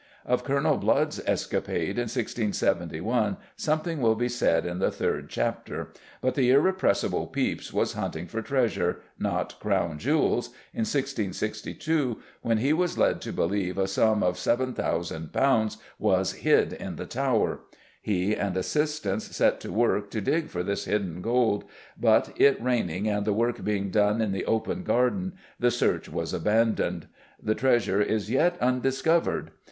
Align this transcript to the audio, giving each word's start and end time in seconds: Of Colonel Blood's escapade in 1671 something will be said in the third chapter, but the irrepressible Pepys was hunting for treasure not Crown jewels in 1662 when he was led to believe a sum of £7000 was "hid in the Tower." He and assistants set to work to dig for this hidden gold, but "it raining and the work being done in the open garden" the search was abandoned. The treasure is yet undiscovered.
Of 0.25 0.43
Colonel 0.43 0.77
Blood's 0.77 1.21
escapade 1.27 1.99
in 1.99 2.05
1671 2.09 3.37
something 3.55 4.01
will 4.01 4.15
be 4.15 4.29
said 4.29 4.65
in 4.65 4.79
the 4.79 4.89
third 4.89 5.29
chapter, 5.29 5.91
but 6.21 6.33
the 6.33 6.49
irrepressible 6.49 7.27
Pepys 7.27 7.71
was 7.71 7.93
hunting 7.93 8.25
for 8.25 8.41
treasure 8.41 9.01
not 9.19 9.59
Crown 9.59 9.99
jewels 9.99 10.47
in 10.73 10.85
1662 10.89 12.17
when 12.41 12.57
he 12.57 12.73
was 12.73 12.97
led 12.97 13.21
to 13.21 13.31
believe 13.31 13.77
a 13.77 13.87
sum 13.87 14.23
of 14.23 14.37
£7000 14.37 15.77
was 15.99 16.31
"hid 16.33 16.73
in 16.73 16.95
the 16.95 17.05
Tower." 17.05 17.59
He 18.01 18.33
and 18.35 18.57
assistants 18.57 19.35
set 19.37 19.59
to 19.59 19.71
work 19.71 20.09
to 20.09 20.19
dig 20.19 20.49
for 20.49 20.63
this 20.63 20.85
hidden 20.85 21.21
gold, 21.21 21.65
but 21.95 22.33
"it 22.41 22.59
raining 22.59 23.07
and 23.07 23.23
the 23.23 23.33
work 23.33 23.63
being 23.63 23.91
done 23.91 24.19
in 24.19 24.31
the 24.31 24.45
open 24.47 24.81
garden" 24.81 25.33
the 25.59 25.69
search 25.69 26.09
was 26.09 26.33
abandoned. 26.33 27.05
The 27.39 27.53
treasure 27.53 28.01
is 28.01 28.31
yet 28.31 28.57
undiscovered. 28.59 29.51